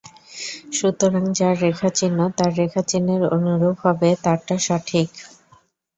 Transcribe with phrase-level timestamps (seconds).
[0.73, 5.09] সুতরাং যার রেখা চিহ্ন তাঁর রেখা চিহ্নের অনুরূপ হবে তাঁরটা সঠিক।